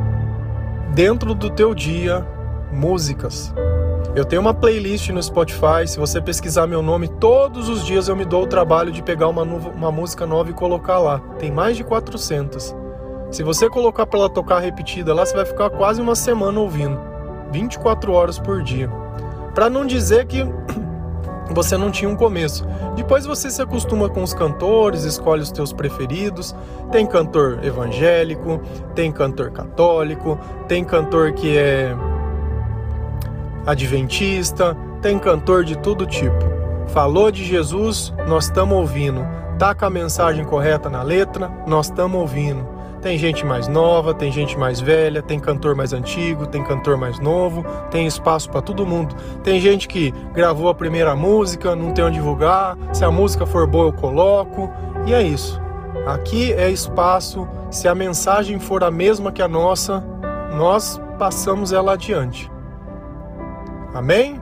dentro 0.95 1.35
do 1.35 1.51
teu 1.51 1.75
dia 1.75 2.27
músicas. 2.73 3.53
Eu 4.15 4.25
tenho 4.25 4.41
uma 4.41 4.55
playlist 4.55 5.11
no 5.11 5.23
Spotify. 5.23 5.87
Se 5.87 5.99
você 5.99 6.21
pesquisar 6.21 6.67
meu 6.67 6.83
nome, 6.83 7.09
todos 7.09 7.69
os 7.69 7.85
dias 7.85 8.09
eu 8.09 8.17
me 8.17 8.25
dou 8.25 8.45
o 8.45 8.47
trabalho 8.47 8.91
de 8.91 9.03
pegar 9.03 9.29
uma, 9.29 9.43
uma 9.43 9.93
música 9.93 10.27
nova 10.27 10.51
e 10.51 10.55
colocar 10.55 10.99
lá. 10.99 11.21
Tem 11.39 11.51
mais 11.51 11.77
de 11.77 11.85
400. 11.85 12.75
Se 13.31 13.43
você 13.43 13.69
colocar 13.69 14.07
para 14.07 14.21
ela 14.21 14.31
tocar 14.31 14.59
repetida 14.59 15.13
lá, 15.13 15.25
você 15.25 15.37
vai 15.37 15.45
ficar 15.45 15.69
quase 15.71 16.01
uma 16.01 16.15
semana 16.15 16.59
ouvindo, 16.59 16.99
24 17.53 18.13
horas 18.13 18.39
por 18.39 18.63
dia. 18.63 18.91
Para 19.55 19.69
não 19.69 19.87
dizer 19.87 20.27
que 20.27 20.45
você 21.51 21.77
não 21.77 21.91
tinha 21.91 22.09
um 22.09 22.17
começo. 22.17 22.67
Depois 22.95 23.25
você 23.25 23.51
se 23.51 23.61
acostuma 23.63 24.09
com 24.09 24.23
os 24.23 24.35
cantores, 24.35 25.05
escolhe 25.05 25.43
os 25.43 25.51
teus 25.51 25.73
preferidos. 25.73 26.55
Tem 26.91 27.07
cantor 27.07 27.61
evangélico, 27.65 28.61
tem 28.95 29.11
cantor 29.11 29.51
católico, 29.51 30.39
tem 30.67 30.85
cantor 30.85 31.33
que 31.33 31.57
é 31.57 31.97
adventista, 33.67 34.77
tem 35.03 35.19
cantor 35.19 35.65
de 35.65 35.77
todo 35.77 36.07
tipo. 36.07 36.59
Falou 36.89 37.31
de 37.31 37.45
Jesus, 37.45 38.13
nós 38.27 38.45
estamos 38.45 38.77
ouvindo. 38.77 39.27
Tá 39.59 39.75
com 39.75 39.85
a 39.85 39.91
mensagem 39.91 40.45
correta 40.45 40.89
na 40.89 41.03
letra, 41.03 41.51
nós 41.67 41.87
estamos 41.87 42.19
ouvindo 42.21 42.78
tem 43.01 43.17
gente 43.17 43.45
mais 43.47 43.69
nova, 43.69 44.13
tem 44.13 44.31
gente 44.31 44.59
mais 44.59 44.81
velha, 44.81 45.23
tem 45.23 45.39
cantor 45.39 45.75
mais 45.75 45.93
antigo, 45.93 46.47
tem 46.47 46.63
cantor 46.63 46.97
mais 46.97 47.19
novo, 47.19 47.65
tem 47.91 48.07
espaço 48.07 48.51
para 48.51 48.61
todo 48.61 48.85
mundo. 48.85 49.15
Tem 49.43 49.61
gente 49.61 49.87
que 49.89 50.13
gravou 50.35 50.69
a 50.69 50.75
primeira 50.75 51.15
música, 51.15 51.77
não 51.77 51.93
tem 51.93 52.05
onde 52.05 52.17
divulgar. 52.17 52.77
Se 52.93 53.05
a 53.05 53.11
música 53.11 53.47
for 53.47 53.67
boa, 53.67 53.89
eu 53.89 53.93
coloco. 53.93 54.71
E 55.07 55.15
é 55.15 55.23
isso. 55.23 55.61
Aqui 56.07 56.53
é 56.53 56.71
espaço. 56.71 57.49
Se 57.71 57.87
a 57.87 57.95
mensagem 57.95 58.59
for 58.59 58.83
a 58.83 58.91
mesma 58.91 59.31
que 59.31 59.43
a 59.43 59.49
nossa, 59.49 60.05
nós 60.57 61.01
passamos 61.19 61.73
ela 61.73 61.93
adiante. 61.93 62.51
Amém? 63.95 64.41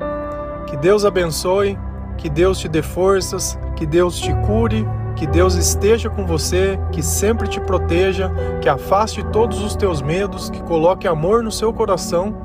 Que 0.66 0.76
Deus 0.76 1.04
abençoe, 1.04 1.78
que 2.18 2.28
Deus 2.28 2.58
te 2.58 2.68
dê 2.68 2.82
forças, 2.82 3.58
que 3.76 3.86
Deus 3.86 4.18
te 4.18 4.34
cure 4.46 4.86
que 5.16 5.26
Deus 5.26 5.54
esteja 5.54 6.10
com 6.10 6.26
você, 6.26 6.78
que 6.92 7.02
sempre 7.02 7.48
te 7.48 7.58
proteja, 7.58 8.30
que 8.60 8.68
afaste 8.68 9.24
todos 9.32 9.62
os 9.62 9.74
teus 9.74 10.02
medos, 10.02 10.50
que 10.50 10.62
coloque 10.62 11.08
amor 11.08 11.42
no 11.42 11.50
seu 11.50 11.72
coração 11.72 12.36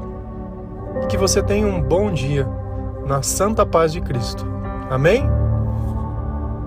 e 1.04 1.08
que 1.08 1.18
você 1.18 1.44
tenha 1.44 1.68
um 1.68 1.82
bom 1.82 2.12
dia 2.12 2.48
na 3.06 3.22
santa 3.22 3.66
paz 3.66 3.92
de 3.92 4.00
Cristo. 4.00 4.46
Amém? 4.90 5.41